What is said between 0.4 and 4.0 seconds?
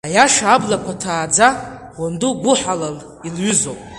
аблақәа ҭааӡа, уанду гәыҳалал илҩызоуп.